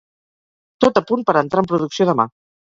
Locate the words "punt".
1.13-1.27